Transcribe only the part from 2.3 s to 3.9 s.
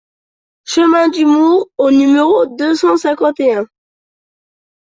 deux cent cinquante et un